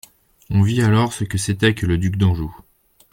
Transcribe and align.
On 0.49 0.63
vit 0.63 0.81
alors 0.81 1.13
ce 1.13 1.25
que 1.25 1.37
c'était 1.37 1.75
que 1.75 1.85
le 1.85 1.99
duc 1.99 2.15
d'Anjou. 2.17 2.57